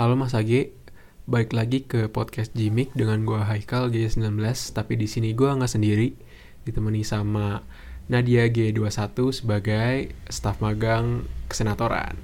[0.00, 0.72] Halo Mas Age,
[1.28, 4.40] balik lagi ke podcast Jimik dengan gua Haikal G19,
[4.72, 6.16] tapi di sini gua nggak sendiri,
[6.64, 7.60] ditemani sama
[8.08, 12.16] Nadia G21 sebagai staf magang kesenatoran.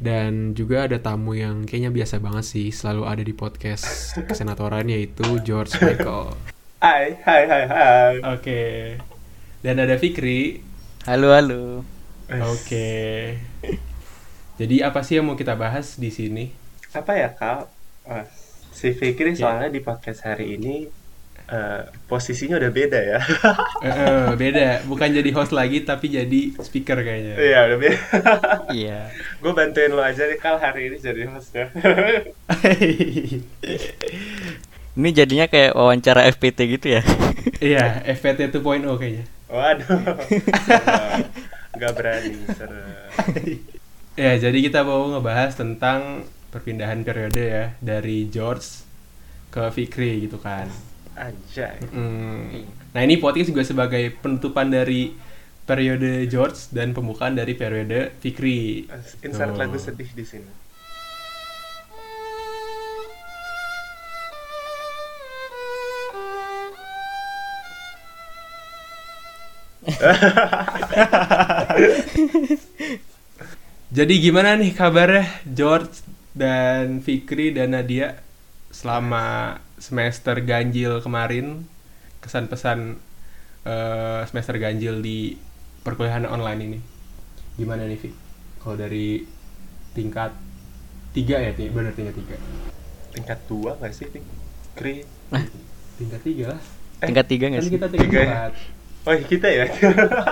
[0.00, 5.44] Dan juga ada tamu yang kayaknya biasa banget sih, selalu ada di podcast kesenatoran yaitu
[5.44, 6.40] George Michael.
[6.80, 8.12] Hai, hai, hai, hai.
[8.32, 8.62] Oke.
[9.60, 10.64] Dan ada Fikri.
[11.04, 11.84] Halo, halo.
[12.32, 13.36] Oke.
[14.60, 16.52] Jadi apa sih yang mau kita bahas di sini?
[16.92, 17.64] Apa ya, Kak?
[18.04, 18.28] Wah,
[18.76, 20.84] si Fikri soalnya di podcast hari ini
[21.48, 23.20] eh, posisinya udah beda ya.
[23.80, 27.40] Eh, eh, beda, bukan jadi host lagi tapi jadi speaker kayaknya.
[27.40, 27.98] Iya, udah beda.
[28.76, 29.08] Iya.
[29.40, 31.72] Gue bantuin lo aja nih, Kal, hari ini jadi hostnya.
[35.00, 37.02] Ini jadinya kayak wawancara FPT gitu ya.
[37.64, 39.24] Iya, FPT 2.0 kayaknya.
[39.48, 39.88] Waduh.
[41.80, 43.79] Gak berani, serem.
[44.18, 48.82] Ya, jadi kita mau ngebahas tentang perpindahan periode ya dari George
[49.54, 50.66] ke Fikri gitu kan.
[51.14, 51.78] Anjay.
[51.94, 52.66] Mm.
[52.90, 55.14] Nah ini podcast juga sebagai penutupan dari
[55.62, 58.90] periode George dan pembukaan dari periode Fikri.
[59.22, 60.58] Insert lagu sedih di sini.
[73.90, 78.22] Jadi gimana nih kabarnya George dan Fikri dan Nadia
[78.70, 81.66] selama semester ganjil kemarin?
[82.22, 83.02] Kesan-pesan
[83.66, 85.34] eh, semester ganjil di
[85.82, 86.78] perkuliahan online ini.
[87.58, 88.14] Gimana nih Fik?
[88.62, 89.26] Kalau dari
[89.90, 90.38] tingkat
[91.10, 91.66] tiga ya, Ti?
[91.74, 92.38] bener tingkat tiga.
[93.10, 95.02] Tingkat dua gak sih, Fikri?
[95.98, 96.62] Tingkat tiga lah.
[97.02, 97.72] Tingkat tiga nggak sih?
[97.74, 98.38] kita tingkat Tiga ya?
[99.02, 99.66] Oh, kita ya?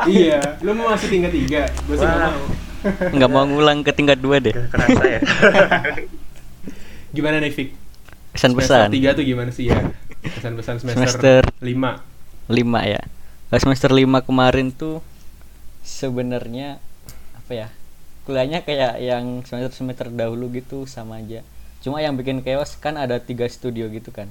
[0.07, 1.67] iya, lu mau masuk tingkat tiga?
[1.91, 2.68] Gue sih nggak mau.
[2.87, 4.55] Nggak mau ngulang ke tingkat dua deh.
[4.55, 5.21] Kerasa ya?
[7.17, 7.69] Gimana nih Fik?
[8.33, 8.89] Pesan Semester pesan.
[8.93, 9.81] tiga tuh gimana sih ya?
[10.19, 12.05] Pesan-pesan semester, Semester lima.
[12.47, 13.01] lima ya.
[13.49, 15.01] Pas semester lima kemarin tuh
[15.81, 16.79] sebenarnya
[17.35, 17.69] apa ya?
[18.29, 21.41] Kuliahnya kayak yang semester semester dahulu gitu sama aja.
[21.81, 24.29] Cuma yang bikin chaos kan ada tiga studio gitu kan.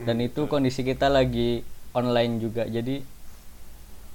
[0.00, 1.60] Dan itu kondisi kita lagi
[1.92, 2.64] online juga.
[2.64, 3.04] Jadi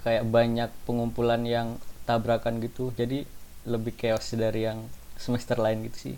[0.01, 2.90] kayak banyak pengumpulan yang tabrakan gitu.
[2.97, 3.23] Jadi
[3.68, 4.88] lebih chaos dari yang
[5.20, 6.16] semester lain gitu sih.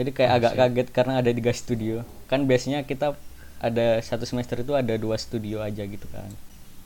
[0.00, 2.06] Jadi kayak agak kaget karena ada tiga studio.
[2.26, 3.14] Kan biasanya kita
[3.60, 6.32] ada satu semester itu ada dua studio aja gitu kan.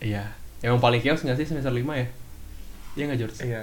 [0.03, 0.35] Iya.
[0.65, 2.09] Yang paling chaos nggak sih semester 5 ya?
[2.95, 3.39] Iya nggak George?
[3.45, 3.61] Iya,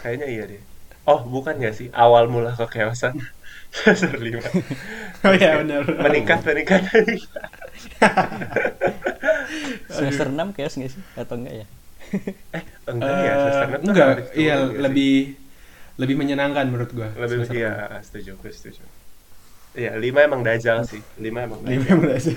[0.00, 0.62] kayaknya iya deh.
[1.08, 1.88] Oh, bukan ya sih?
[1.92, 3.16] Awal mula kekeosan.
[3.74, 4.40] Semester lima.
[5.26, 5.84] Oh iya benar.
[5.84, 6.82] Meningkat, meningkat.
[9.92, 11.02] Semester 6 chaos nggak sih?
[11.16, 11.66] Atau enggak ya?
[12.56, 14.78] Eh, enggak ya, Eh, semester enam tuh enggak, turun iya nggak sih?
[14.84, 15.12] lebih
[16.00, 17.08] lebih menyenangkan menurut gua.
[17.20, 18.82] lebih iya, setuju, gue setuju.
[19.74, 21.02] Iya, lima emang dajal sih.
[21.16, 21.98] Lima emang Lima dajal.
[22.00, 22.24] belas.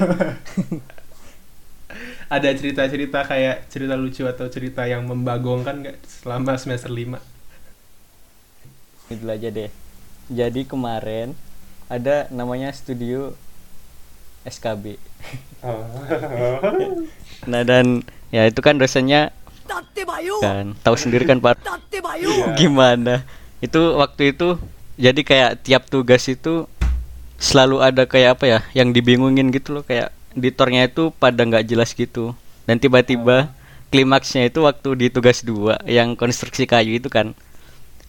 [2.31, 7.19] Ada cerita-cerita kayak cerita lucu atau cerita yang membagongkan nggak selama semester 5?
[9.11, 9.69] Itu aja deh.
[10.31, 11.35] Jadi kemarin
[11.91, 13.35] ada namanya studio
[14.47, 14.85] SKB.
[15.61, 15.85] Oh.
[17.49, 19.33] Nah dan ya itu kan dosennya
[20.43, 21.57] kan tahu sendiri kan Pak?
[22.59, 23.23] Gimana.
[23.63, 24.59] Itu waktu itu
[24.99, 26.67] jadi kayak tiap tugas itu
[27.41, 29.83] selalu ada kayak apa ya yang dibingungin gitu loh.
[29.87, 32.35] Kayak editornya itu pada nggak jelas gitu.
[32.67, 33.51] Dan tiba-tiba
[33.91, 37.33] klimaksnya itu waktu di tugas dua yang konstruksi kayu itu kan.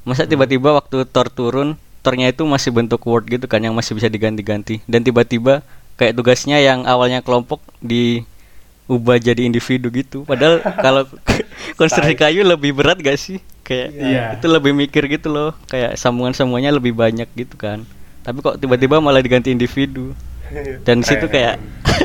[0.02, 4.10] Masa tiba-tiba waktu tor turun tornya itu masih bentuk word gitu kan yang masih bisa
[4.10, 4.82] diganti-ganti.
[4.90, 5.62] Dan tiba-tiba
[5.96, 10.26] kayak tugasnya yang awalnya kelompok diubah jadi individu gitu.
[10.26, 11.02] Padahal kalau
[11.80, 13.38] konstruksi kayu lebih berat gak sih?
[13.62, 14.24] Kayak Iya.
[14.36, 15.50] itu lebih mikir gitu loh.
[15.70, 17.86] Kayak sambungan semuanya lebih banyak gitu kan.
[18.22, 20.12] Tapi kok tiba-tiba malah diganti individu.
[20.86, 21.58] Dan di situ kayak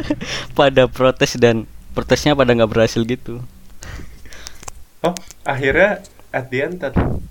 [0.60, 3.42] pada protes dan protesnya pada nggak berhasil gitu.
[5.02, 5.14] Oh,
[5.46, 6.02] akhirnya
[6.34, 7.22] at the end tetap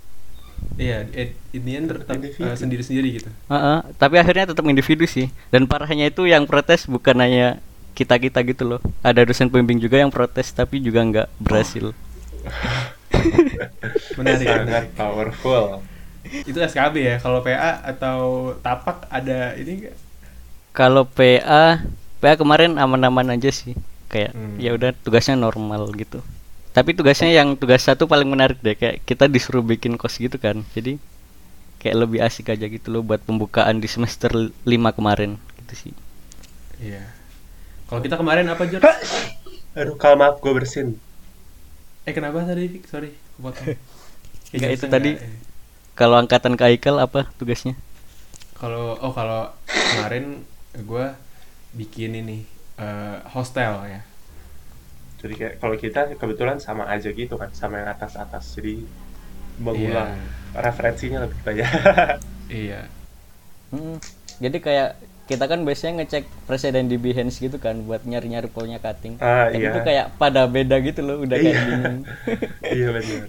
[0.77, 2.45] Iya, tetap Individu.
[2.45, 3.29] eh, sendiri-sendiri gitu.
[3.49, 5.33] Heeh, tapi akhirnya tetap individu sih.
[5.49, 7.57] Dan parahnya itu yang protes bukan hanya
[7.97, 8.79] kita kita gitu loh.
[9.01, 11.97] Ada dosen pembimbing juga yang protes tapi juga nggak berhasil
[14.17, 14.45] Menarik.
[14.45, 14.91] sangat menarik.
[14.93, 15.81] powerful.
[16.43, 17.15] Itu SKB ya.
[17.17, 18.17] Kalau PA atau
[18.59, 19.95] tapak ada ini nggak?
[20.69, 21.81] kalau PA
[22.17, 23.73] PA kemarin aman-aman aja sih
[24.07, 24.61] kayak Hmm.
[24.61, 26.21] ya udah tugasnya normal gitu
[26.69, 30.61] tapi tugasnya yang tugas satu paling menarik deh kayak kita disuruh bikin kos gitu kan
[30.77, 31.01] jadi
[31.81, 34.61] kayak lebih asik aja gitu loh buat pembukaan di semester 5
[34.93, 35.93] kemarin gitu sih
[36.77, 37.09] Iya.
[37.89, 38.85] Kalau kita kemarin apa George?
[39.73, 40.93] Aduh, kal maaf gue bersin.
[42.07, 42.79] Eh kenapa tadi?
[42.87, 43.75] Sorry, kepotong.
[44.55, 45.11] Enggak, itu tadi.
[45.19, 45.35] eh.
[45.91, 47.75] kalau angkatan ke Aikal apa tugasnya
[48.55, 51.05] Kalau oh kalau kemarin gue
[51.75, 52.47] bikin ini
[52.79, 54.01] eh, hostel ya.
[55.19, 58.55] Jadi kayak kalau kita kebetulan sama aja gitu kan, sama yang atas-atas.
[58.55, 58.87] Jadi
[59.59, 60.15] mengulang
[60.55, 61.69] referensinya lebih banyak.
[62.47, 62.87] Iya.
[63.75, 63.99] Mm,
[64.39, 64.89] jadi kayak
[65.27, 69.19] kita kan biasanya ngecek presiden di Behance gitu kan buat nyari-nyari poolnya cutting.
[69.19, 69.69] Ah, Dan iya.
[69.69, 71.63] itu kayak pada beda gitu loh, udah kayak Iya.
[71.67, 71.97] bingung.
[72.79, 73.21] iya benar.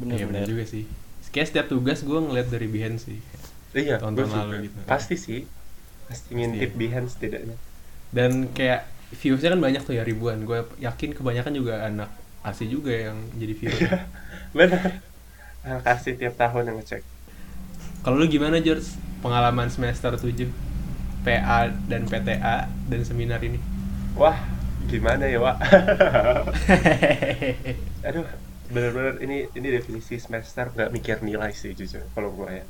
[0.00, 0.84] Iya benar juga sih.
[1.28, 3.18] Kayak setiap tugas gue ngeliat dari Behance sih.
[3.74, 4.42] Iya, Tahun-tahun gue juga.
[4.46, 4.76] lalu gitu.
[4.86, 5.40] Pasti sih.
[6.06, 6.78] Pasti ngintip Pasti.
[6.78, 7.56] Behance setidaknya.
[8.08, 10.42] Dan kayak viewsnya kan banyak tuh ya ribuan.
[10.42, 12.10] Gue yakin kebanyakan juga anak
[12.40, 13.90] asli juga yang jadi viewer.
[14.56, 15.02] Benar.
[15.64, 17.02] Nah, kasih tiap tahun yang ngecek.
[18.00, 18.86] Kalau lu gimana George?
[19.18, 20.46] Pengalaman semester 7
[21.24, 23.56] PA dan PTA dan seminar ini?
[24.14, 24.36] Wah,
[24.86, 25.56] gimana ya, Wak?
[28.08, 28.28] Aduh,
[28.70, 32.64] bener-bener ini ini definisi semester nggak mikir nilai sih jujur kalau gue ya.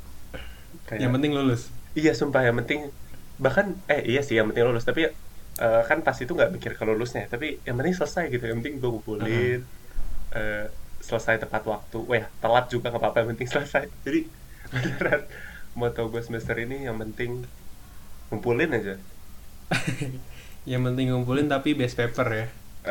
[0.86, 1.74] Kayak, yang penting lulus.
[1.94, 2.90] Iya sumpah yang penting
[3.38, 5.10] bahkan eh iya sih yang penting lulus tapi
[5.58, 8.78] eh, kan pas itu nggak mikir ke lulusnya tapi yang penting selesai gitu yang penting
[8.78, 9.60] gue ngumpulin
[10.34, 10.66] eh,
[11.02, 14.20] selesai tepat waktu wah ya, telat juga nggak apa-apa yang penting selesai jadi
[14.70, 15.22] beneran
[15.74, 17.42] moto gue semester ini yang penting
[18.34, 18.98] ngumpulin aja
[20.64, 22.46] Yang penting ngumpulin tapi best paper ya.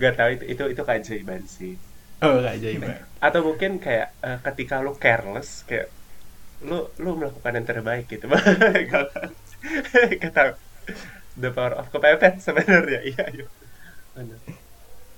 [0.00, 1.74] Gak tahu itu itu itu keajaiban sih
[2.22, 2.82] oh, gak ajaib.
[2.86, 3.02] ya.
[3.18, 5.90] atau mungkin kayak eh, ketika lu careless kayak
[6.62, 8.30] lu lu melakukan yang terbaik gitu
[10.38, 10.50] tahu
[11.34, 13.46] the power of kepepet sebenarnya iya iya
[14.14, 14.38] Bener.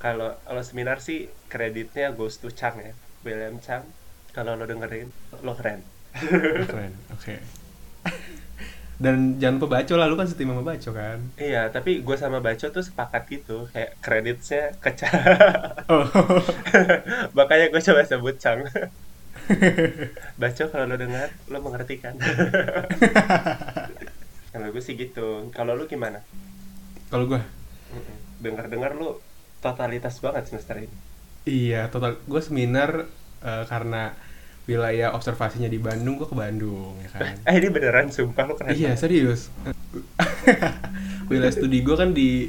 [0.00, 2.96] kalau kalau seminar sih kreditnya goes to Chang ya
[3.29, 3.85] William Chang
[4.32, 5.12] kalau lo dengerin
[5.44, 6.94] lo keren Keren.
[7.11, 7.43] Oke.
[8.94, 11.19] Dan jangan lupa baco lah, lu kan setim sama baco kan?
[11.35, 15.19] iya tapi gue sama Baco tuh sepakat gitu kayak kreditnya ke Chang
[15.91, 16.06] Oh.
[17.37, 18.62] makanya gue coba sebut Chang.
[20.41, 22.14] Baco kalau lo dengar lo mengerti kan
[24.55, 25.50] kalau gue sih gitu.
[25.50, 26.23] Kalau lu gimana?
[27.11, 27.43] Kalau gua?
[28.38, 29.19] Dengar-dengar lu
[29.58, 30.96] totalitas banget semester ini.
[31.44, 33.11] Iya, total gua seminar
[33.43, 34.14] eh, karena
[34.65, 37.37] wilayah observasinya di Bandung, gua ke Bandung ya kan.
[37.45, 39.53] eh ini beneran sumpah lu keren iya, serius.
[41.31, 42.49] wilayah studi gua kan di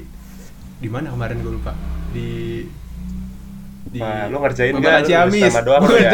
[0.80, 1.74] di mana kemarin gua lupa.
[2.16, 2.64] Di
[3.92, 4.76] di Wah, lu ngerjain?
[4.76, 5.52] Lu Ciamis.
[5.56, 6.12] nama doang Gua ya?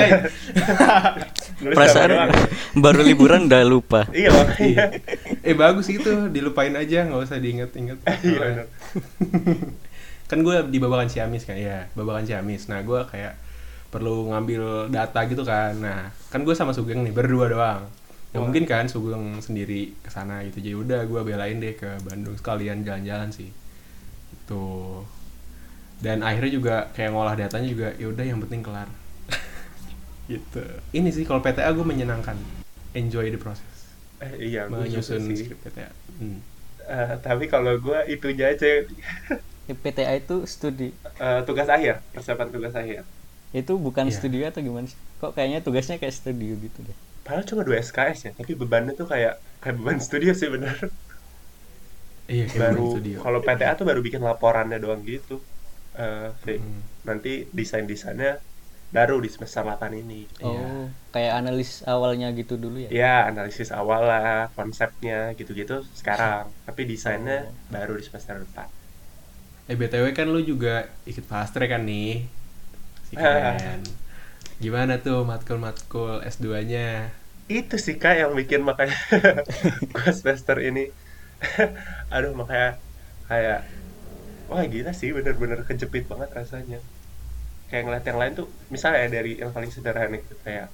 [1.78, 2.30] Perasaan doang.
[2.78, 4.02] baru liburan udah lupa.
[4.10, 4.86] iya makanya Iya.
[5.46, 7.98] Eh bagus itu, dilupain aja, nggak usah diinget-inget.
[8.26, 8.66] iya
[10.26, 13.36] kan gue di Babakan Ciamis kan ya Babakan Ciamis nah gue kayak
[13.92, 15.76] perlu ngambil data gitu kan.
[15.76, 17.84] Nah kan gue sama Sugeng nih berdua doang.
[18.32, 18.46] Nggak Wah.
[18.48, 20.64] mungkin kan Sugeng sendiri ke sana gitu.
[20.64, 22.34] Jadi udah gue belain deh ke Bandung.
[22.40, 23.52] Sekalian jalan-jalan sih.
[24.32, 24.64] Itu
[26.02, 28.88] dan akhirnya juga kayak ngolah datanya juga ya udah yang penting kelar.
[30.32, 30.64] Gitu.
[30.96, 32.40] Ini sih kalau PTA gue menyenangkan.
[32.96, 33.92] Enjoy the process.
[34.24, 35.52] Eh, iya menyusun sih.
[35.52, 35.92] skrip PTA
[36.22, 36.38] Hmm.
[36.86, 38.86] Eh, tapi kalau gue itunya aja.
[39.72, 40.94] PTA itu studi.
[41.20, 42.00] eh, tugas akhir.
[42.16, 43.04] Persiapan tugas akhir
[43.52, 44.16] Itu bukan Iya.
[44.16, 45.00] studio atau gimana sih?
[45.18, 46.98] Kok kayaknya tugasnya kayak studio gitu deh.
[47.22, 50.74] padahal cuma dua SKS ya tapi bebannya tuh kayak kayak beban studio sih bener
[52.26, 53.18] iya kayak baru beban studio.
[53.20, 55.38] kalau PTA tuh baru bikin laporannya doang gitu
[55.92, 56.56] Eh, Fi.
[56.56, 56.82] Hmm.
[57.04, 58.40] nanti desain desainnya
[58.90, 60.50] baru di semester 8 ini Iya.
[60.50, 62.90] Oh, kayak analis awalnya gitu dulu ya?
[62.90, 67.54] ya analisis awal lah konsepnya gitu-gitu sekarang tapi desainnya Oh.
[67.70, 68.66] baru di semester depan
[69.68, 72.26] Eh BTW kan lu juga ikut fast track kan nih
[73.12, 73.82] Si keren.
[74.64, 77.12] Gimana tuh matkul-matkul S2-nya?
[77.52, 78.96] itu sih kak yang bikin makanya
[79.92, 80.88] gue semester ini.
[82.16, 82.80] Aduh makanya
[83.28, 83.68] kayak
[84.48, 86.80] wah gila sih bener-bener kejepit banget rasanya.
[87.68, 90.72] Kayak ngeliat yang lain tuh misalnya dari yang paling sederhana itu kayak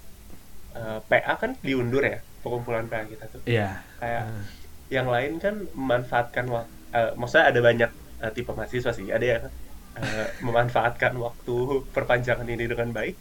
[0.77, 3.41] eh, PA kan diundur ya pengumpulan PA kita tuh.
[3.49, 3.81] Iya.
[3.97, 4.45] Kayak Ah.
[4.93, 6.69] yang lain kan memanfaatkan waktu
[7.17, 7.91] maksudnya ada banyak
[8.21, 9.09] eh, tipe mahasiswa sih.
[9.09, 9.43] Ada yang
[9.97, 11.57] eh, memanfaatkan waktu
[11.91, 13.17] perpanjangan ini dengan baik.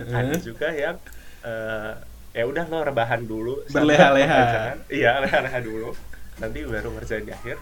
[0.00, 0.96] Ada Eh, juga yang
[1.44, 1.92] eh,
[2.30, 4.78] ya udah lo rebahan dulu Berleha-leha.
[4.88, 5.92] iya leha-leha dulu.
[6.38, 7.56] Nanti baru ngerjain di akhir.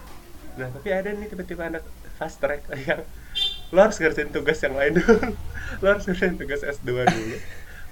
[0.57, 1.83] Nah tapi ada nih tiba-tiba anak
[2.15, 3.03] fast track yang
[3.71, 5.19] lo harus ngerjain tugas yang lain dulu.
[5.85, 7.37] Lo harus ngerjain tugas S2 dulu.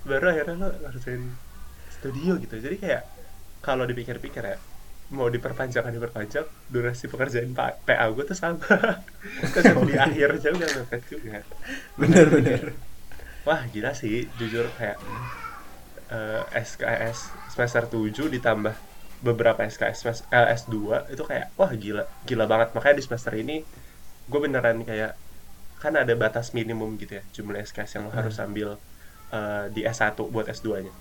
[0.09, 1.23] Baru akhirnya lo ngerjain
[1.93, 2.57] studio gitu.
[2.57, 3.03] Jadi kayak
[3.61, 4.57] kalau dipikir-pikir ya
[5.07, 8.59] mau diperpanjang diperpanjang durasi pekerjaan pa- PA gue tuh sama.
[9.55, 11.39] Tetap di akhir juga mepet juga.
[11.95, 12.75] Bener-bener
[13.47, 14.99] wah gila sih jujur kayak
[16.11, 18.75] eh, SKS semester 7 ditambah
[19.23, 20.75] beberapa SKS semester- eh, S2
[21.15, 22.75] itu kayak wah gila gila banget.
[22.75, 23.63] Makanya di semester ini
[24.27, 25.15] gue beneran kayak
[25.79, 28.75] kan ada batas minimum gitu ya jumlah SKS yang lo harus ambil
[29.31, 30.93] eh, di S1 buat S2 nya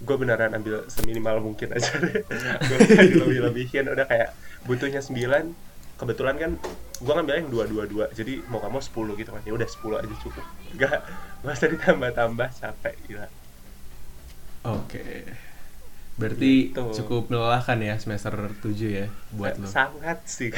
[0.00, 2.24] gue beneran ambil seminimal mungkin aja deh
[2.60, 2.78] gue
[3.20, 4.32] lebih lebihin udah kayak
[4.64, 5.12] butuhnya 9
[5.96, 6.50] kebetulan kan
[6.96, 10.00] gue ngambil yang dua dua dua jadi mau kamu 10 gitu kan ya udah 10
[10.00, 11.04] aja cukup gak
[11.40, 13.28] gak usah ditambah tambah capek gila
[14.60, 15.24] Oke.
[16.16, 16.84] Berarti Gitu.
[17.00, 19.64] cukup melelahkan ya semester 7 ya buat lo.
[19.64, 20.52] sangat sih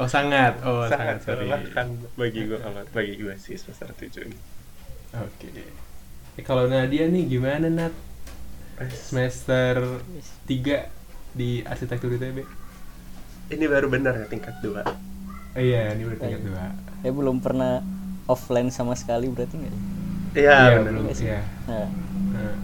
[0.00, 0.64] Oh, sangat.
[0.64, 1.44] Oh, sangat, sangat sorry.
[1.44, 1.86] melelahkan
[2.16, 4.38] bagi gue kalau bagi gue sih semester 7 ini
[5.14, 5.52] Oke.
[6.34, 7.92] Eh, kalau Nadia nih gimana Nat?
[8.82, 10.02] Semester
[10.44, 10.90] 3
[11.32, 12.42] di arsitektur ITB?
[13.44, 14.82] ini baru bener ya tingkat 2
[15.54, 17.06] Oh, iya, ini udah tingkat 2.
[17.06, 17.78] Ya belum pernah
[18.26, 19.74] offline sama sekali berarti nggak?
[20.34, 20.90] iya bener.
[20.98, 21.14] belum.
[21.14, 21.40] Iya.
[21.70, 21.86] Nah,
[22.34, 22.54] Nah,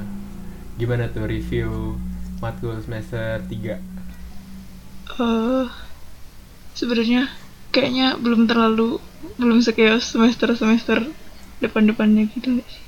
[0.74, 1.94] gimana tuh review
[2.40, 3.78] matkul semester 3?
[5.10, 5.66] eh
[6.72, 7.28] sebenarnya
[7.70, 8.98] kayaknya belum terlalu
[9.38, 10.98] belum sekeos semester semester
[11.60, 12.82] depan depannya gitu nggak sih?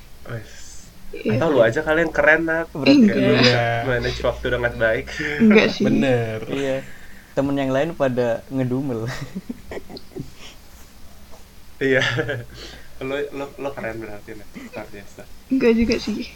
[1.13, 1.37] Iya.
[1.37, 3.17] atau lu aja kalian keren Kayak lu enggak.
[3.45, 3.65] Iya.
[3.85, 5.05] manage waktu dengan baik
[5.45, 6.39] enggak sih Bener.
[6.49, 6.77] iya.
[7.33, 9.05] Temen yang lain pada ngedumel.
[11.81, 12.01] iya
[13.03, 16.29] lo lo lo keren berarti Nat luar biasa enggak juga sih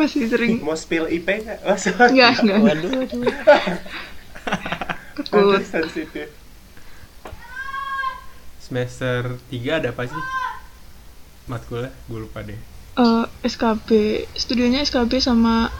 [0.00, 1.76] masih sering mau spill IP nggak oh,
[2.08, 3.22] enggak enggak waduh, waduh.
[5.20, 6.32] takut sensitif
[8.68, 10.22] Semester 3 ada apa sih?
[11.48, 11.88] Matkulnya?
[12.04, 12.60] Gue lupa deh.
[12.98, 13.88] Eh, SKB
[14.34, 15.70] studionya SKB sama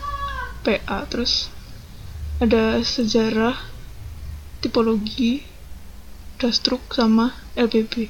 [0.62, 1.50] PA terus
[2.38, 3.58] ada sejarah
[4.62, 5.42] tipologi
[6.38, 8.06] dastruk sama LBB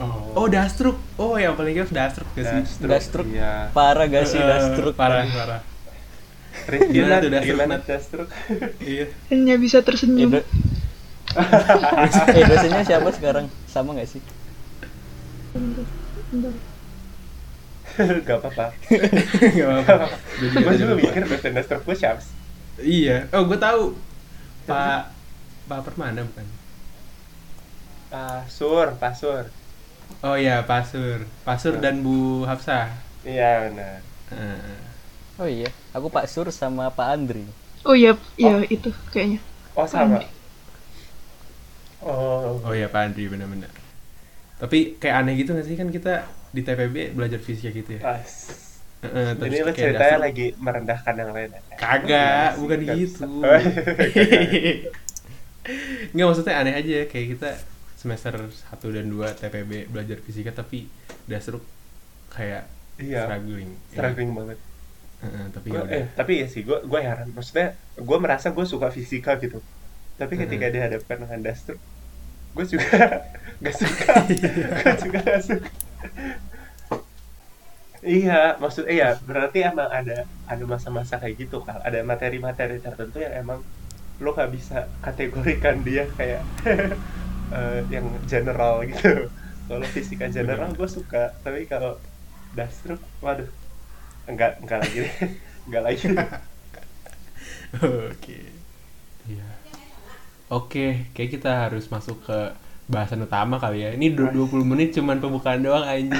[0.00, 0.96] Oh, Dastruk.
[1.20, 2.56] Oh, yang paling kira Dastruk gak sih?
[2.64, 3.26] Dastruk, Dastruk.
[3.28, 4.96] iya Parah gak sih Eh, dastruk?
[4.96, 5.60] Parah, parah.
[6.72, 7.82] Nat, tuh Dastruk, Nat?
[7.84, 8.28] Dastruk
[8.82, 9.06] iya.
[9.30, 10.40] hanya bisa tersenyum
[12.34, 13.46] eh dosennya siapa sekarang?
[13.70, 14.18] Sama gak sih?
[18.26, 18.66] gak apa-apa
[19.40, 20.06] Gak apa-apa.
[20.38, 22.22] Gue juga mikir dosen Dastruk gue siapa?
[22.80, 23.28] Iya.
[23.30, 23.92] Oh, gue tahu.
[24.64, 25.12] Pak
[25.66, 26.46] Pak Permana bukan?
[28.10, 29.44] Pasur Pasur
[30.20, 31.22] Oh iya, Pasur.
[31.46, 32.90] Pasur dan Bu Hafsah.
[33.22, 34.78] iya benar Heeh.
[35.38, 37.44] Oh iya, aku Pak Sur sama Pak Andri.
[37.82, 39.40] oh iya iya itu kayaknya
[39.72, 40.20] oh sama
[42.04, 43.70] oh Oh iya, Pak Andri benar-benar.
[44.60, 48.02] Tapi kayak aneh gitu gak sih kan kita di TPB belajar fisika gitu ya?
[48.02, 48.30] pas
[49.00, 51.60] Heeh, terus ini lo ceritanya Dastruk- lagi merendahkan yang lain ya?
[51.74, 52.92] Kagak, bukan gitu.
[53.00, 53.24] bisa.
[56.12, 57.48] Nggak maksudnya aneh aja kayak kita
[57.96, 58.50] semester 1
[58.90, 60.88] dan 2 TPB belajar fisika tapi
[61.24, 61.62] Dastruk
[62.28, 62.64] kayak
[62.96, 63.70] iya struggling.
[63.88, 64.58] struggling banget
[65.20, 68.64] Heeh, tapi Gua- ya eh, tapi ya sih gue gue heran maksudnya gue merasa gue
[68.64, 69.60] suka fisika gitu
[70.16, 70.74] tapi ketika Mm-mm.
[70.74, 71.78] dihadapkan dengan dastruk
[72.50, 72.90] gue juga
[73.62, 74.12] gak suka
[74.80, 75.68] gue juga gak suka
[78.00, 83.44] iya maksud iya berarti emang ada ada masa-masa kayak gitu kan ada materi-materi tertentu yang
[83.44, 83.60] emang
[84.20, 86.44] lo gak bisa kategorikan dia kayak
[87.56, 89.32] eh, yang general gitu.
[89.64, 91.32] Kalau fisika general gue suka.
[91.40, 91.96] Tapi kalau
[92.52, 93.48] dastruk waduh
[94.28, 95.14] enggak enggak lagi deh.
[95.70, 96.06] Enggak lagi.
[98.10, 98.40] Oke.
[99.30, 99.48] Iya.
[100.50, 102.38] Oke, kayak kita harus masuk ke
[102.90, 103.90] bahasan utama kali ya.
[103.94, 106.18] Ini du- 20 menit cuman pembukaan doang anjir.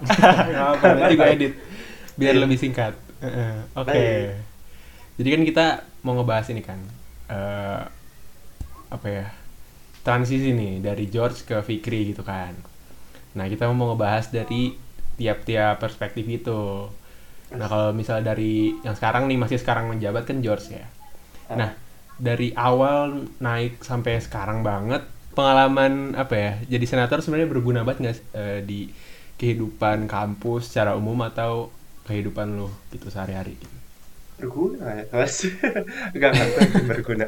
[0.00, 1.52] Enggak apa nanti gue edit
[2.16, 2.42] biar Iya.
[2.42, 2.96] lebih singkat.
[3.20, 3.92] Heeh, Oke.
[3.92, 4.28] Baik.
[5.16, 5.66] Jadi kan kita
[6.00, 6.80] mau ngebahas ini kan.
[7.28, 7.80] eh
[8.90, 9.26] apa ya?
[10.00, 12.56] Transisi nih dari George ke Fikri gitu kan.
[13.36, 14.74] Nah, kita mau ngebahas dari
[15.14, 16.88] tiap-tiap perspektif itu.
[17.52, 20.88] Nah, kalau misalnya dari yang sekarang nih masih sekarang menjabat kan George ya.
[21.50, 21.76] Nah,
[22.16, 25.04] dari awal naik sampai sekarang banget
[25.36, 26.52] pengalaman apa ya?
[26.72, 28.80] Jadi senator sebenarnya berguna banget nggak eh, di
[29.40, 31.52] kehidupan kampus secara umum atau
[32.08, 33.56] kehidupan lo gitu sehari-hari?
[34.38, 35.04] berguna ya
[36.14, 37.26] enggak gue yakin berguna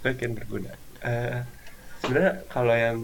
[0.00, 0.72] gue yakin berguna
[1.04, 1.36] Eh,
[2.00, 2.98] sebenarnya kalau yang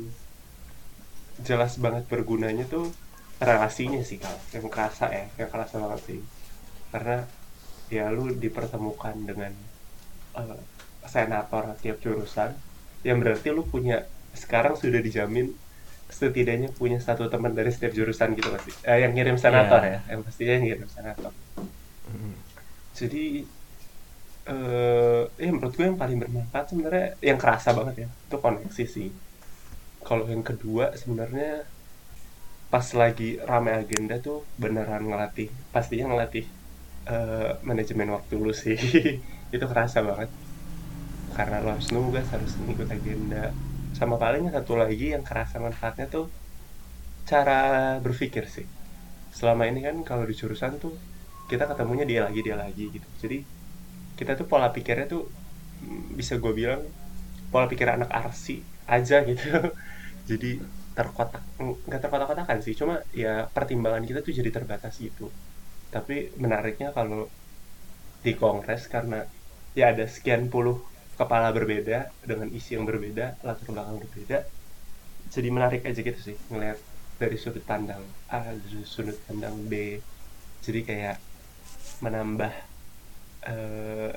[1.48, 2.84] jelas banget bergunanya tuh
[3.48, 6.20] relasinya sih kalau yang kerasa ya yang kerasa banget sih
[6.92, 7.16] karena
[7.96, 9.52] ya lu dipertemukan dengan
[10.40, 10.60] eh,
[11.14, 12.50] senator tiap jurusan
[13.08, 13.96] yang berarti lu punya
[14.34, 15.50] sekarang sudah dijamin
[16.10, 19.90] setidaknya punya satu teman dari setiap jurusan gitu pasti eh, yang ngirim senator Iya.
[19.94, 20.00] ya.
[20.14, 21.32] yang pastinya yang ngirim senator.
[22.10, 22.34] Mm.
[22.98, 23.24] jadi
[24.50, 29.08] eh ya menurut gue yang paling bermanfaat sebenarnya yang kerasa banget ya itu koneksi sih.
[30.02, 31.68] Kalau yang kedua sebenarnya
[32.70, 36.44] pas lagi rame agenda tuh beneran ngelatih pastinya ngelatih
[37.06, 38.78] eh, manajemen waktu lu sih.
[39.54, 40.30] Itu kerasa banget.
[41.36, 43.54] Karena lo harus nugas harus ngikut agenda
[44.00, 46.24] sama palingnya satu lagi yang kerasa manfaatnya tuh
[47.30, 47.52] cara
[48.04, 48.66] berpikir sih.
[49.38, 50.94] Selama ini kan kalau di jurusan tuh
[51.50, 53.08] kita ketemunya dia lagi dia lagi gitu.
[53.22, 53.38] Jadi
[54.18, 55.22] kita tuh pola pikirnya tuh
[55.84, 56.82] mm, bisa gue bilang
[57.52, 58.56] pola pikir anak arsi
[58.96, 59.46] aja gitu.
[60.30, 60.50] Jadi
[60.98, 61.42] terkotak
[61.88, 65.26] nggak terkotak-kotakan sih cuma ya pertimbangan kita tuh jadi terbatas gitu.
[65.94, 67.28] Tapi menariknya kalau
[68.24, 69.20] di kongres karena
[69.78, 70.76] ya ada sekian puluh
[71.20, 74.48] kepala berbeda dengan isi yang berbeda latar belakang berbeda
[75.30, 76.80] jadi menarik aja gitu sih ngeliat
[77.20, 80.02] dari sudut pandang A dari sudut pandang B.
[80.64, 81.16] Jadi kayak
[82.02, 82.52] menambah
[83.46, 84.14] eh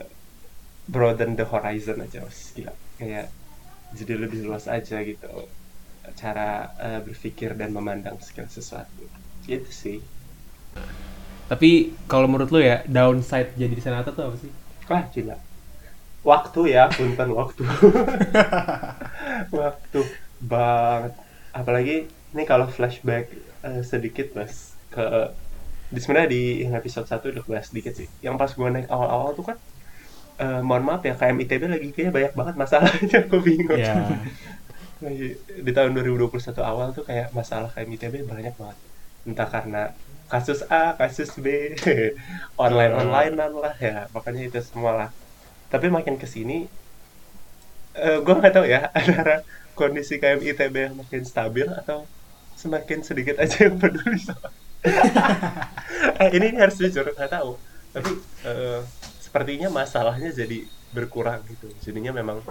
[0.90, 2.56] broaden the horizon aja mas.
[2.58, 2.74] Gila.
[2.98, 3.30] Kayak
[3.94, 5.48] jadi lebih luas aja gitu
[6.18, 9.06] cara eh, berpikir dan memandang segala sesuatu.
[9.46, 10.00] Gitu sih.
[11.46, 14.52] Tapi kalau menurut lu ya downside jadi senator tuh apa sih?
[14.90, 15.38] Wah gila
[16.24, 17.64] Waktu ya punten waktu.
[19.60, 20.00] Waktu
[20.40, 21.14] banget.
[21.52, 23.28] Apalagi ini kalau flashback
[23.64, 25.04] eh, sedikit mas ke
[25.94, 28.08] di sebenarnya di episode 1 udah bahas sedikit sih.
[28.24, 29.58] Yang pas gue naik awal-awal tuh kan
[30.40, 33.78] eh, mohon maaf ya KM ITB lagi kayaknya banyak banget masalahnya gue bingung.
[33.78, 33.96] Ya.
[35.04, 38.78] Lagi di tahun 2021 awal tuh kayak masalah KM ITB banyak banget.
[39.28, 39.92] Entah karena
[40.32, 41.78] kasus A, kasus B,
[42.64, 45.10] online online lah ya, makanya itu semua lah.
[45.74, 46.70] Tapi makin ke sini,
[47.98, 49.42] eh gue nggak tahu ya antara
[49.74, 52.06] kondisi KM ITB yang makin stabil atau
[52.54, 54.54] semakin sedikit aja yang peduli sama.
[56.22, 57.58] eh, ini, ini harus jujur nggak tahu.
[57.90, 58.12] Tapi
[58.46, 58.82] eh,
[59.18, 60.62] sepertinya masalahnya jadi
[60.94, 61.74] berkurang gitu.
[61.82, 62.46] Jadinya memang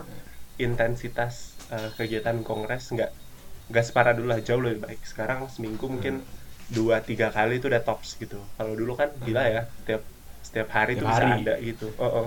[0.59, 3.15] intensitas eh, kegiatan kongres nggak
[3.71, 5.01] nggak separah dulu lah jauh lebih baik.
[5.07, 6.27] Sekarang seminggu mungkin
[6.75, 8.43] dua tiga kali itu udah tops gitu.
[8.59, 10.03] Kalau dulu kan gila ya setiap
[10.43, 11.87] setiap hari Tiap tuh bisa ada gitu.
[12.03, 12.27] Oh,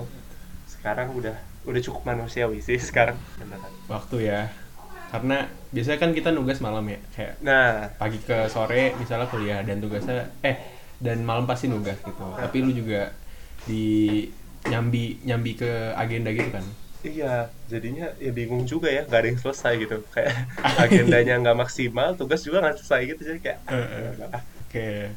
[0.86, 1.34] Sekarang udah
[1.66, 3.18] udah cukup manusiawi sih sekarang.
[3.90, 4.54] Waktu ya.
[5.10, 9.82] Karena biasanya kan kita nugas malam ya, kayak Nah, pagi ke sore misalnya kuliah dan
[9.82, 10.62] tugasnya eh
[11.02, 12.22] dan malam pasti nugas gitu.
[12.38, 13.10] Tapi lu juga
[13.66, 14.30] di
[14.70, 16.62] nyambi nyambi ke agenda gitu kan.
[17.02, 20.06] Iya, jadinya ya bingung juga ya, gak ada yang selesai gitu.
[20.14, 20.46] Kayak
[20.86, 23.20] agendanya nggak maksimal, tugas juga nggak selesai gitu.
[23.26, 25.10] Jadi kayak, ah, Oke.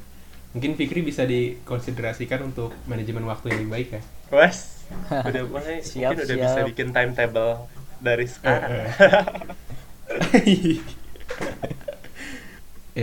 [0.57, 4.01] Mungkin Fikri bisa dikonsiderasikan untuk manajemen waktu yang lebih baik ya.
[4.33, 4.78] wes,
[5.29, 6.67] udah mulai, Siap, mungkin udah bisa siap.
[6.73, 7.67] bikin timetable
[7.99, 8.71] dari sekarang.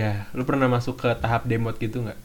[0.01, 2.19] ya, lu pernah masuk ke tahap demot gitu nggak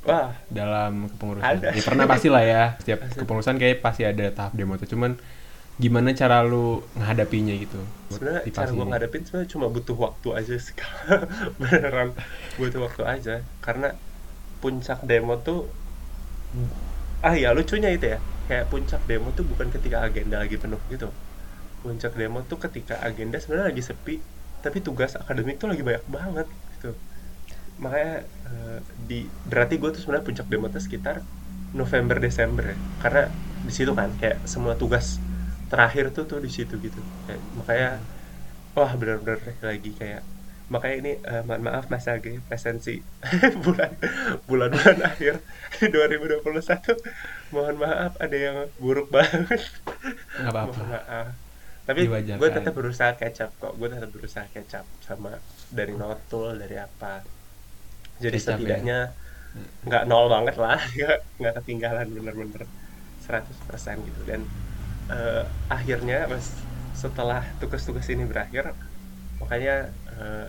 [0.00, 1.44] Wah, dalam kepengurusan?
[1.44, 1.76] Ada.
[1.76, 2.62] Ya, pernah pasti lah ya.
[2.80, 4.80] Setiap kepengurusan kayak pasti ada tahap demot.
[4.88, 5.20] Cuman
[5.80, 7.80] gimana cara lu menghadapinya gitu?
[8.12, 10.76] sebenarnya cara gue ngadepin sebenarnya cuma butuh waktu aja sih.
[11.60, 12.16] Beneran
[12.56, 13.34] butuh waktu aja.
[13.60, 13.92] Karena
[14.64, 15.68] puncak demo tuh,
[17.26, 21.06] ah ya lucunya itu ya, kayak puncak demo tuh bukan ketika agenda lagi penuh gitu.
[21.82, 24.14] Puncak demo tuh ketika agenda sebenarnya lagi sepi,
[24.64, 26.88] tapi tugas akademik tuh lagi banyak banget gitu.
[27.84, 28.12] Makanya
[28.48, 28.78] eh,
[29.08, 29.14] di
[29.50, 31.16] berarti gue tuh sebenarnya puncak demo tuh sekitar
[31.80, 33.22] November Desember ya, karena
[33.68, 35.06] di situ kan kayak semua tugas
[35.70, 37.88] terakhir tuh tuh di situ gitu kayak, makanya
[38.76, 39.38] wah benar-benar
[39.70, 40.22] lagi kayak
[40.70, 43.02] makanya ini eh, mohon maaf Mas Age presensi
[43.66, 43.90] bulan
[44.46, 45.42] bulan-bulan akhir
[45.82, 46.46] 2021
[47.50, 49.66] mohon maaf ada yang buruk banget.
[50.38, 50.70] Nggak apa-apa.
[50.70, 51.26] mohon maaf.
[51.90, 53.72] Tapi gue tetap berusaha up kok.
[53.74, 55.42] Gue tetap berusaha up sama
[55.74, 57.26] dari notul dari apa.
[58.22, 58.46] Jadi up ya?
[58.54, 58.98] setidaknya
[59.90, 60.78] nggak nol banget lah.
[61.42, 62.62] Nggak ketinggalan bener-bener
[63.26, 64.20] 100% gitu.
[64.22, 64.46] Dan
[65.10, 66.54] eh, akhirnya mas
[66.94, 68.70] setelah tugas-tugas ini berakhir
[69.40, 70.46] makanya eh,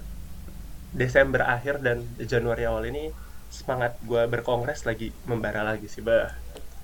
[0.92, 3.12] Desember akhir dan Januari awal ini
[3.52, 6.32] semangat gue berkongres lagi membara lagi sih bah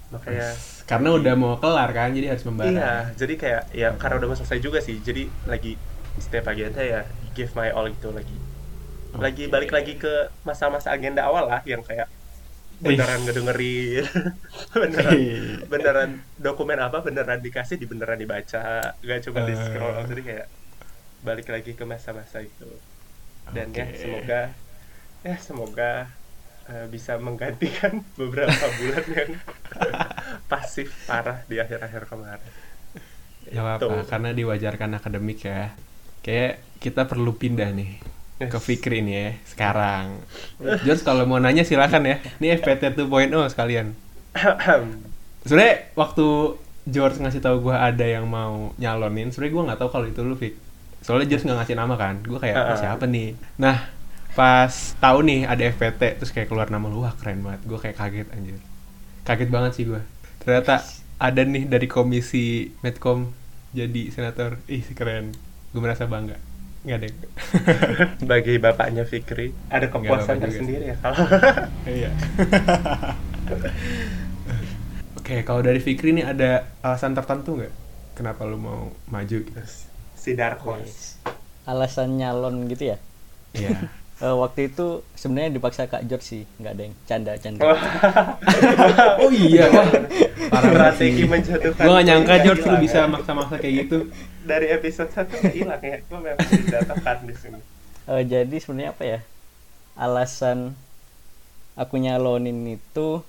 [0.08, 0.56] makanya
[0.88, 2.72] Karena udah mau kelar kan, jadi harus membara.
[2.72, 5.04] Iya, jadi kayak ya karena udah mau selesai juga sih.
[5.04, 5.76] Jadi lagi
[6.16, 7.04] setiap agenda ya
[7.36, 8.32] give my all gitu lagi.
[9.20, 9.52] Lagi Oke.
[9.52, 12.08] balik lagi ke masa-masa agenda awal lah yang kayak
[12.78, 14.06] beneran ngedengerin
[14.86, 15.22] beneran
[15.66, 20.48] beneran dokumen apa beneran dikasih di beneran dibaca gak cuma di scroll jadi kayak
[21.26, 22.70] balik lagi ke masa-masa itu
[23.56, 23.96] dan ya Oke.
[24.00, 24.42] semoga
[25.24, 25.92] ya semoga
[26.68, 29.32] eh, bisa menggantikan beberapa bulan yang
[30.52, 32.52] pasif parah di akhir-akhir kemarin
[33.56, 34.10] apa-apa, Itu.
[34.12, 35.72] karena diwajarkan akademik ya.
[36.20, 38.04] Kayak kita perlu pindah nih
[38.38, 38.66] ke Yes.
[38.68, 40.20] Fikri nih ya, sekarang.
[40.84, 42.18] George kalau mau nanya silakan ya.
[42.38, 43.96] Ini FPT 2.0 sekalian.
[45.48, 46.28] Sebenarnya waktu
[46.88, 50.36] George ngasih tahu gue ada yang mau nyalonin, sebenarnya gue nggak tahu kalau itu lu
[50.36, 50.56] Fik.
[51.02, 52.78] Soalnya George nggak ngasih nama kan, gue kayak Ah, ah.
[52.78, 53.38] siapa nih.
[53.58, 53.78] Nah
[54.34, 54.70] pas
[55.02, 57.62] tahu nih ada FPT terus kayak keluar nama lu, wah keren banget.
[57.66, 58.58] Gue kayak kaget anjir.
[59.24, 60.02] Kaget banget sih gue.
[60.42, 60.86] Ternyata
[61.18, 63.34] ada nih dari komisi Medcom
[63.74, 64.62] jadi senator.
[64.70, 65.34] Ih keren.
[65.74, 66.38] Gue merasa bangga.
[66.86, 67.14] Nggak deh.
[68.22, 71.20] sebagai bapaknya Fikri ada kepuasan tersendiri ya kalau
[71.90, 72.12] Iya.
[75.18, 77.74] Oke, kalau dari Fikri nih ada alasan tertentu nggak?
[78.16, 79.60] Kenapa lu mau maju gitu?
[80.28, 81.18] Si Dark Horse
[81.68, 82.98] alasan nyalon gitu ya?
[83.54, 83.70] Iya.
[84.18, 87.62] Eh, waktu itu sebenarnya dipaksa Kak George sih nggak ada yang canda canda.
[87.70, 89.30] Oh.
[89.30, 89.86] Iya, wah.
[90.58, 91.30] Strategi sih.
[91.30, 94.10] menjatuhkan Gua gak nyangka George lu bisa maksa-maksa kayak gitu.
[94.42, 97.62] dari episode satu nggak hilang ya gue memang dijatuhkan di sini.
[98.10, 99.20] Eh, jadi sebenarnya apa ya?
[99.94, 100.74] Alasan
[101.78, 103.22] aku nyalonin itu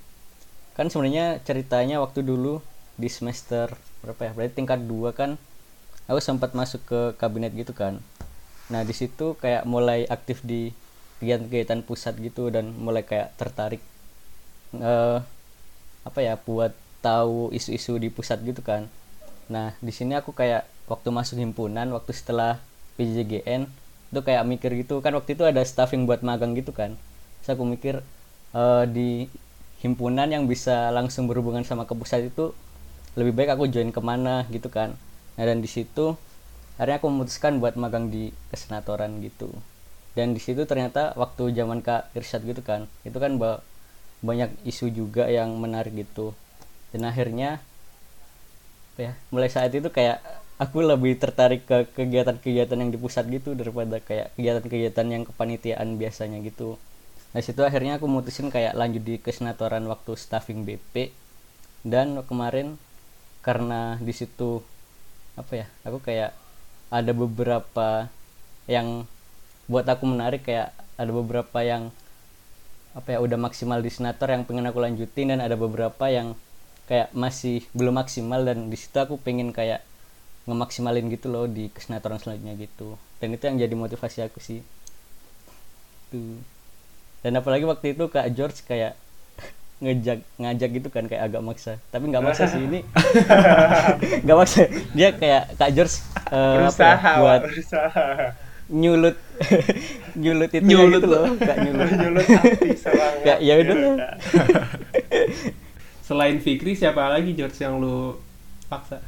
[0.73, 2.65] kan sebenarnya ceritanya waktu dulu
[2.97, 4.33] di semester berapa ya?
[4.33, 5.37] Berarti tingkat 2 kan
[6.09, 8.01] aku sempat masuk ke kabinet gitu kan.
[8.73, 10.73] Nah di situ kayak mulai aktif di
[11.21, 13.83] kegiatan-kegiatan pusat gitu dan mulai kayak tertarik
[14.77, 15.19] eh
[16.09, 16.73] apa ya buat
[17.05, 18.89] tahu isu-isu di pusat gitu kan.
[19.53, 22.57] Nah di sini aku kayak waktu masuk himpunan waktu setelah
[22.97, 23.69] PJGN
[24.09, 25.05] itu kayak mikir gitu.
[25.05, 26.97] Kan waktu itu ada staffing buat magang gitu kan.
[27.45, 28.01] Terus aku mikir
[28.57, 29.29] eh, di
[29.85, 32.51] himpunan yang bisa langsung berhubungan sama ke pusat itu
[33.15, 34.95] lebih baik aku join ke mana gitu kan
[35.39, 36.19] nah dan di situ
[36.77, 39.51] akhirnya aku memutuskan buat magang di kesenatoran gitu.
[40.19, 43.63] Dan di situ ternyata waktu zaman kak Irsyad gitu kan itu kan ba-
[44.23, 46.35] banyak isu juga yang menarik gitu.
[46.91, 47.63] Dan akhirnya
[48.99, 50.19] ya mulai saat itu kayak
[50.59, 56.43] aku lebih tertarik ke kegiatan-kegiatan yang di pusat gitu daripada kayak kegiatan-kegiatan yang kepanitiaan biasanya
[56.43, 56.75] gitu.
[57.33, 60.95] Nah situ akhirnya aku mutusin kayak lanjut di kesenatoran waktu staffing BP
[61.87, 62.75] dan kemarin
[63.47, 64.67] karena di situ
[65.39, 66.35] apa ya aku kayak
[66.91, 68.11] ada beberapa
[68.67, 69.07] yang
[69.71, 71.95] buat aku menarik kayak ada beberapa yang
[72.97, 76.35] apa ya udah maksimal di senator yang pengen aku lanjutin dan ada beberapa yang
[76.89, 79.85] kayak masih belum maksimal dan di situ aku pengen kayak
[80.49, 82.97] ngemaksimalin gitu loh di kesenatoran selanjutnya gitu.
[83.21, 84.65] Dan itu yang jadi motivasi aku sih.
[86.09, 86.41] Tuh.
[87.21, 88.97] Dan apalagi waktu itu kak George kayak
[89.79, 92.83] ngejak ngajak gitu kan kayak agak maksa tapi nggak maksa sih ini
[94.27, 98.05] nggak maksa dia kayak kak George eh, apa ya, berusaha Wak, buat berusaha
[98.69, 99.17] nyulut
[100.23, 100.99] nyulut itu Nyulut.
[100.99, 102.27] gitu loh kak nyulut nyulut
[103.21, 103.77] Ya, ya udah.
[106.01, 108.17] Selain Fikri siapa lagi George yang lu
[108.67, 109.01] paksa?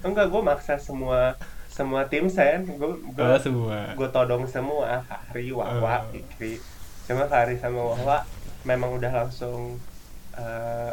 [0.00, 1.34] enggak gue maksa semua
[1.68, 3.92] semua tim saya gue Oh, semua.
[3.92, 6.08] gue todong semua Fahri Wawa Oh.
[6.08, 6.58] Fikri
[7.04, 8.24] cuma Fahri sama Wawa
[8.62, 9.78] memang udah langsung
[10.36, 10.92] eh,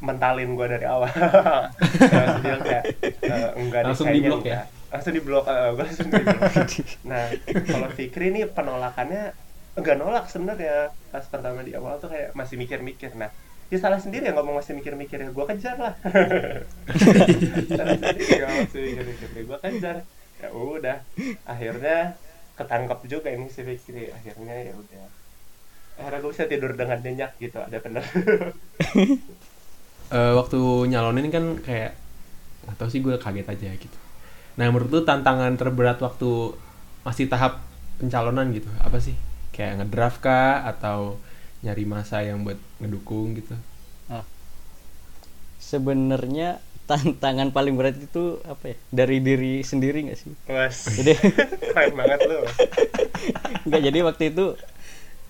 [0.00, 1.10] mentalin gue dari awal.
[2.12, 4.62] Langsung bilang kayak eh, enggak Langsung kayaknya di-block ya?
[4.90, 6.50] langsung di blok gue langsung di blok
[7.14, 7.30] nah
[7.62, 9.30] kalau Fikri nih penolakannya
[9.78, 10.90] enggak nolak sebenarnya.
[11.14, 13.14] Pas pertama di awal tuh kayak masih mikir-mikir.
[13.14, 13.30] Nah
[13.70, 15.28] ya salah sendiri ya ngomong masih mikir-mikir ya.
[15.30, 15.94] Gue kejar lah.
[17.78, 19.28] Salah sendiri ya masih mikir-mikir.
[19.46, 19.96] Gue kejar.
[20.42, 20.98] Ya udah.
[21.46, 22.18] Akhirnya
[22.58, 24.10] ketangkep juga ini si Fikri.
[24.10, 25.04] Akhirnya ya udah
[26.00, 28.04] akhirnya gue bisa tidur dengan nyenyak gitu ada bener
[30.10, 30.58] Eh, waktu
[30.90, 31.94] nyalonin kan kayak
[32.74, 33.94] tahu sih gue kaget aja gitu.
[34.58, 36.50] Nah menurut lu tantangan terberat waktu
[37.06, 37.62] masih tahap
[38.02, 39.14] pencalonan gitu apa sih?
[39.54, 41.22] Kayak ngedraft kah atau
[41.62, 43.54] nyari masa yang buat ngedukung gitu?
[45.70, 46.58] sebenarnya
[46.90, 51.14] tantangan paling berat itu apa ya dari diri sendiri nggak sih was jadi
[51.70, 52.42] keren banget lu
[53.70, 54.58] nggak jadi waktu itu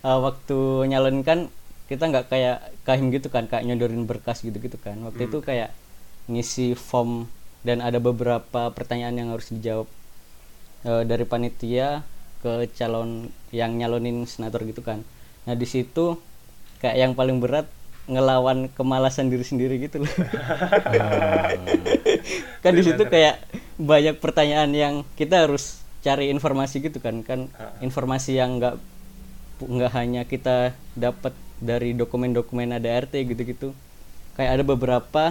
[0.04, 1.48] uh, waktu nyalon kan
[1.90, 4.98] kita nggak kayak kahim gitu kan kayak nyodorin berkas gitu gitu kan.
[5.02, 5.74] Waktu itu kayak
[6.30, 7.26] ngisi form
[7.66, 9.88] dan ada beberapa pertanyaan yang harus dijawab
[10.86, 12.06] uh, dari panitia
[12.40, 15.04] ke calon yang nyalonin senator gitu kan.
[15.44, 16.16] Nah di situ
[16.80, 17.68] kayak yang paling berat
[18.10, 20.10] ngelawan kemalasan diri sendiri gitu loh.
[22.64, 23.38] Kan di situ kayak
[23.78, 27.52] banyak pertanyaan yang kita harus cari informasi gitu kan kan
[27.84, 28.80] informasi yang nggak
[29.61, 33.77] nggak hanya kita dapat dari dokumen-dokumen ADRT gitu-gitu.
[34.35, 35.25] Kayak ada beberapa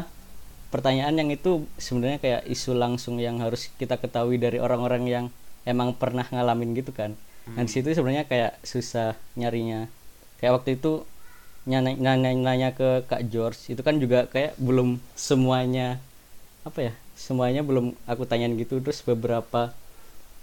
[0.70, 5.26] pertanyaan yang itu sebenarnya kayak isu langsung yang harus kita ketahui dari orang-orang yang
[5.66, 7.18] emang pernah ngalamin gitu kan.
[7.50, 9.90] Nah di situ sebenarnya kayak susah nyarinya.
[10.38, 11.02] Kayak waktu itu
[11.66, 15.98] nanya, nanya, nanya ke Kak George itu kan juga kayak belum semuanya
[16.62, 18.78] apa ya semuanya belum aku tanyain gitu.
[18.78, 19.74] Terus beberapa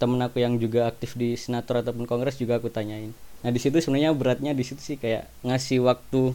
[0.03, 3.77] temen aku yang juga aktif di senator ataupun kongres juga aku tanyain nah di situ
[3.79, 6.33] sebenarnya beratnya di situ sih kayak ngasih waktu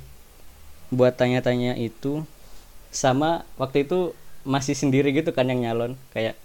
[0.92, 2.28] buat tanya-tanya itu
[2.92, 4.12] sama waktu itu
[4.44, 5.96] masih sendiri gitu kan yang nyalon.
[6.12, 6.36] Kayak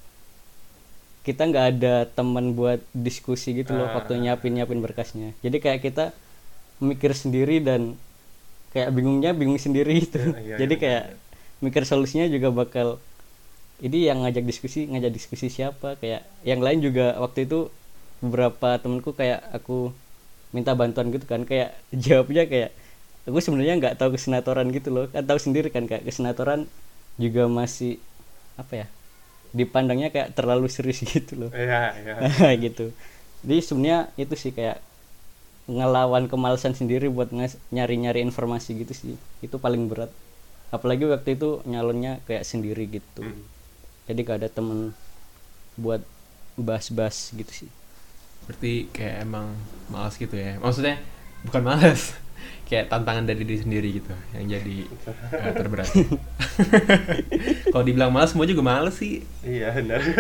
[1.27, 3.99] kita nggak ada teman buat diskusi gitu loh Ah.
[3.99, 5.35] waktu nyiapin nyiapin berkasnya.
[5.43, 6.15] Jadi kayak kita
[6.79, 7.99] mikir sendiri dan
[8.71, 10.23] kayak bingungnya bingung sendiri gitu.
[10.39, 11.05] Iya, jadi iya, kayak
[11.65, 13.03] mikir solusinya juga bakal
[13.83, 15.99] ini yang ngajak diskusi ngajak diskusi siapa?
[15.99, 17.75] Kayak yang lain juga waktu itu
[18.23, 19.91] beberapa temenku kayak aku
[20.57, 22.71] minta bantuan gitu kan kayak jawabnya kayak
[23.29, 25.05] aku sebenarnya nggak tahu kesenatoran gitu loh.
[25.13, 26.61] Kan tahu sendiri kan kayak kesenatoran
[27.21, 27.93] juga masih
[28.61, 28.87] apa ya
[29.57, 31.51] dipandangnya kayak terlalu serius gitu loh.
[31.53, 32.15] Iya, iya.
[32.65, 32.85] gitu.
[33.45, 34.79] Jadi sebenarnya itu sih kayak
[35.67, 37.29] ngelawan kemalasan sendiri buat
[37.75, 39.15] nyari-nyari informasi gitu sih.
[39.45, 40.11] Itu paling berat.
[40.75, 43.23] Apalagi waktu itu nyalonnya kayak sendiri gitu.
[43.23, 43.45] Hmm.
[44.07, 44.95] jadi gak ada temen
[45.77, 46.03] buat
[46.57, 47.71] bahas-bahas gitu sih
[48.47, 49.55] Berarti kayak emang
[49.91, 50.59] males gitu ya.
[50.63, 51.03] Maksudnya
[51.47, 52.15] bukan males.
[52.67, 54.79] kayak tantangan dari diri sendiri gitu yang jadi
[55.39, 55.87] eh, terberat.
[57.73, 59.23] Kalau dibilang males semua juga males sih.
[59.47, 60.03] Iya, benar.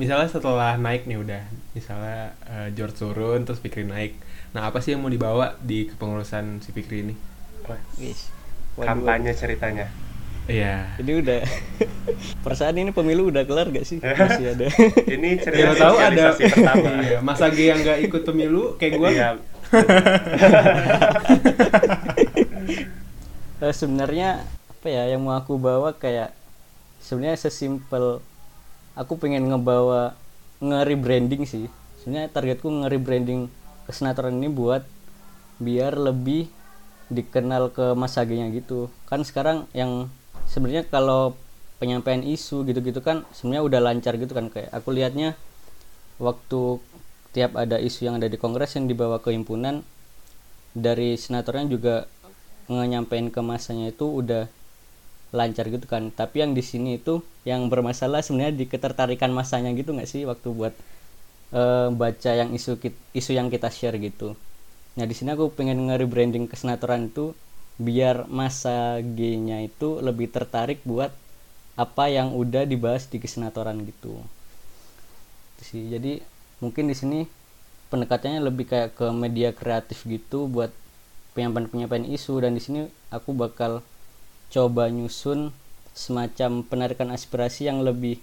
[0.00, 4.18] Misalnya setelah naik nih udah, misalnya eh, George turun terus Fikri naik.
[4.50, 7.14] Nah apa sih yang mau dibawa di kepengurusan si Fikri ini?
[7.66, 7.78] Wah.
[8.86, 9.86] Kampanye ceritanya.
[10.44, 11.00] Iya.
[11.00, 11.40] jadi udah
[12.44, 14.68] perasaan ini pemilu udah kelar gak sih masih ada
[15.08, 16.88] Ini cerita Siapa tahu ada pertama.
[17.00, 19.10] iya, Mas yang nggak ikut pemilu kayak gue.
[19.16, 19.28] Iya.
[23.64, 26.36] Eh, sebenarnya apa ya yang mau aku bawa kayak
[27.00, 28.20] sebenarnya sesimpel
[28.92, 30.12] aku pengen ngebawa
[30.60, 31.72] nge-rebranding sih
[32.04, 33.48] sebenarnya targetku nge-rebranding
[33.88, 34.84] kesenatoran ini buat
[35.56, 36.52] biar lebih
[37.08, 40.12] dikenal ke Mas Age-nya gitu kan sekarang yang
[40.54, 41.34] sebenarnya kalau
[41.82, 44.46] penyampaian isu gitu-gitu kan sebenarnya udah lancar gitu kan.
[44.54, 45.34] Kayak aku lihatnya
[46.22, 46.78] waktu
[47.34, 49.82] tiap ada isu yang ada di kongres yang dibawa ke himpunan
[50.70, 51.94] dari senatornya juga
[52.70, 54.46] ngenyampain ke masanya itu udah
[55.34, 56.14] lancar gitu kan.
[56.14, 60.48] Tapi yang di sini itu yang bermasalah sebenarnya di ketertarikan masanya gitu nggak sih waktu
[60.54, 60.74] buat
[61.50, 62.78] eh, baca yang isu
[63.10, 64.38] isu yang kita share gitu.
[64.94, 67.34] Nah di sini aku pengen nge-rebranding kesenatoran itu
[67.74, 71.10] biar masa G-nya itu lebih tertarik buat
[71.74, 74.14] apa yang udah dibahas di kesenatoran gitu.
[75.58, 75.82] Itu sih.
[75.90, 76.22] Jadi
[76.62, 77.20] mungkin di sini
[77.90, 80.70] pendekatannya lebih kayak ke media kreatif gitu buat
[81.34, 82.38] penyampaian penyampaian isu.
[82.38, 83.82] Dan di sini aku bakal
[84.54, 85.50] coba nyusun
[85.94, 88.22] semacam penarikan aspirasi yang lebih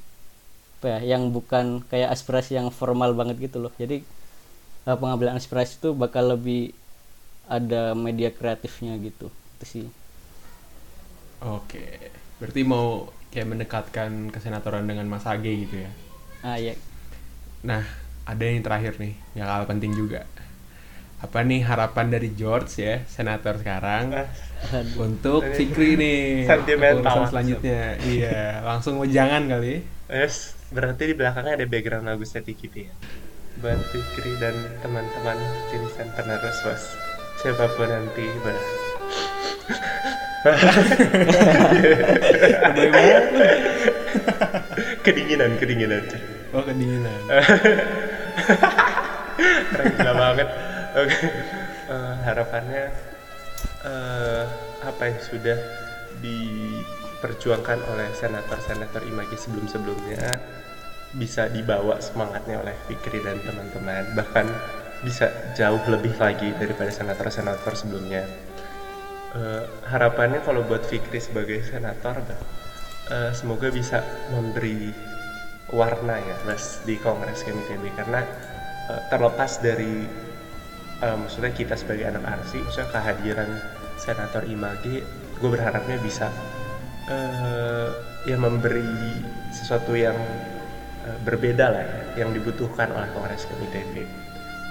[0.79, 3.73] apa ya yang bukan kayak aspirasi yang formal banget gitu loh.
[3.75, 3.99] Jadi
[4.87, 6.71] eh, pengambilan aspirasi itu bakal lebih
[7.51, 9.27] ada media kreatifnya gitu
[9.61, 9.85] itu sih
[11.41, 11.85] Oke.
[12.41, 15.91] Berarti mau kayak mendekatkan kesenatoran dengan Mas Age gitu ya.
[16.43, 16.73] ah ya
[17.61, 17.83] Nah,
[18.25, 20.25] ada yang terakhir nih, yang kalah penting juga.
[21.21, 24.29] Apa nih harapan dari George ya, senator sekarang Ah,
[24.97, 27.97] untuk Fikri nih sentimental selanjutnya.
[28.01, 29.85] iya, langsung wejangan kali.
[30.11, 32.93] Yes, berarti di belakangnya ada background lagu Seti Kitty ya.
[33.61, 35.37] Buat Fikri dan teman-teman
[35.69, 36.83] Citizen penerus bos.
[37.41, 38.80] Siapa pun nanti bah.
[40.41, 40.73] Banget
[45.05, 46.03] kedinginan, kedinginan.
[46.51, 47.21] Oh, kedinginan.
[49.69, 50.49] Keren gila banget.
[50.97, 51.17] Oke.
[51.91, 52.85] Eh, harapannya
[53.85, 54.43] eh,
[54.81, 55.59] apa yang sudah
[56.23, 60.39] diperjuangkan oleh senator-senator Imagi sebelum-sebelumnya
[61.11, 64.47] bisa dibawa semangatnya oleh Fikri dan teman-teman bahkan
[65.03, 68.23] bisa jauh lebih lagi daripada senator-senator sebelumnya
[69.31, 72.19] Eh, harapannya kalau buat Fikri sebagai senator
[73.07, 74.91] eh, semoga bisa memberi
[75.71, 78.27] warna ya mas di Kongres KMITB karena
[78.91, 80.03] eh, terlepas dari
[80.99, 83.49] eh, maksudnya kita sebagai anak arsi maksudnya kehadiran
[83.95, 84.99] senator Image
[85.39, 86.27] gue berharapnya bisa
[87.07, 87.87] eh,
[88.27, 89.15] ya memberi
[89.55, 90.19] sesuatu yang
[91.07, 93.95] eh, berbeda lah ya, yang dibutuhkan oleh Kongres KMITB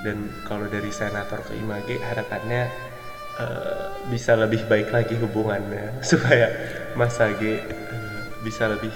[0.04, 2.89] dan kalau dari senator ke Image harapannya
[3.38, 6.50] eh, bisa lebih baik lagi hubungannya supaya
[6.98, 8.90] Mas Age eh, bisa lebih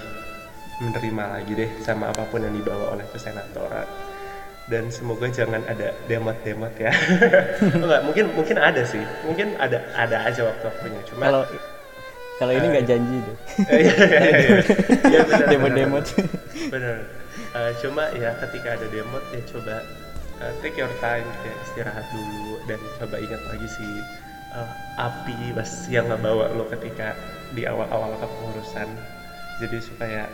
[0.83, 3.87] menerima lagi deh sama apa pun yang dibawa oleh kesenatoran
[4.65, 6.89] dan semoga jangan ada demot-demot ya.
[7.85, 9.01] Enggak mungkin mungkin ada sih.
[9.21, 11.01] Mungkin ada ada aja waktu-waktunya.
[11.05, 11.43] Cuma kalau
[12.41, 13.37] kalau ini nggak janji deh.
[13.85, 14.57] Iya iya iya.
[15.05, 16.05] Iya benar, demot-demot.
[16.73, 16.97] Benar.
[17.55, 19.75] Eh, cuma ya ketika ada demot ya coba
[20.41, 23.87] eh, take your time ya istirahat dulu dan coba ingat lagi si
[24.55, 24.69] eh,
[24.99, 27.15] api pas yang ngebawa lo ketika
[27.55, 28.89] di awal-awal kepengurusan.
[29.63, 30.27] Jadi supaya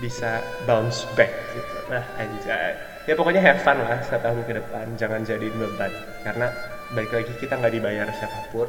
[0.00, 1.76] bisa bounce back gitu.
[1.92, 2.72] Nah anjay.
[3.04, 5.92] Ya pokoknya have fun lah setahun ke depan jangan jadiin beban.
[6.24, 6.48] Karena
[6.96, 8.68] balik lagi kita nggak dibayar siapa pun.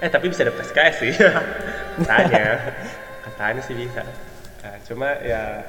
[0.00, 1.12] Eh tapi bisa dapat SKS sih.
[2.00, 2.46] Katanya.
[3.22, 4.02] Katanya sih bisa.
[4.62, 5.62] Nah, cuma ya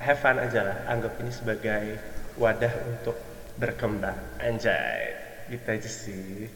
[0.00, 0.76] have fun aja lah.
[0.90, 2.00] Anggap ini sebagai
[2.36, 3.16] wadah untuk
[3.56, 5.12] berkembang anjay
[5.48, 6.48] gitu aja sih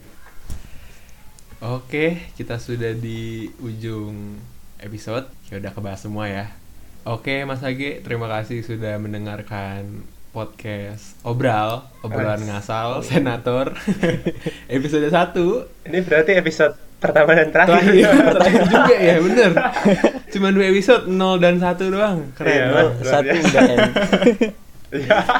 [1.60, 4.40] Oke, kita sudah di ujung
[4.78, 5.28] episode.
[5.46, 6.48] Ya udah kebahas semua ya.
[7.04, 13.76] Oke, Mas Age, terima kasih sudah mendengarkan podcast Obral, obrolan As- ngasal, senator,
[14.70, 15.36] episode 1
[15.84, 17.76] Ini berarti episode pertama dan terakhir.
[17.76, 19.50] terakhir, terakhir juga ya bener
[20.28, 22.88] Cuma dua episode 0 dan 1 doang Keren Iya, Bang.
[22.94, 23.90] Luar satu udah end
[24.38, 24.48] Iya.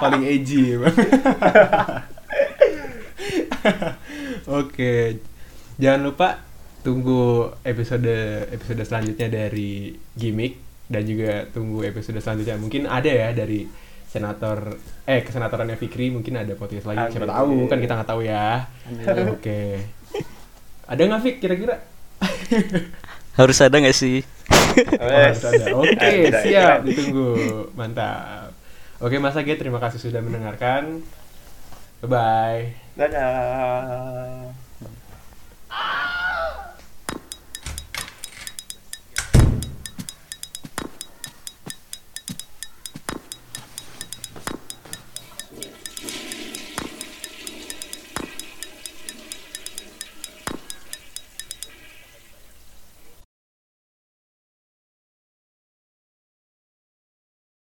[0.03, 0.95] Paling edgy bang.
[4.61, 5.19] Oke.
[5.81, 6.29] Jangan lupa
[6.81, 10.57] tunggu episode episode selanjutnya dari gimmick
[10.89, 12.57] dan juga tunggu episode selanjutnya.
[12.57, 13.67] Mungkin ada ya dari
[14.11, 14.75] senator
[15.07, 18.67] eh kesenatorannya Fikri mungkin ada podcast lagi siapa tahu kan kita nggak tahu ya.
[19.31, 19.87] Oke.
[20.91, 21.79] Ada nggak Fik kira-kira?
[23.39, 24.27] Harus ada nggak sih?
[25.01, 25.67] Oh, harus ada.
[25.79, 26.87] Oke, Tidak, siap, keren.
[26.87, 27.31] ditunggu.
[27.79, 28.50] Mantap.
[29.01, 31.01] Oke Mas Age, terima kasih sudah mendengarkan.
[32.05, 32.77] Bye-bye.
[33.01, 34.53] Dadah.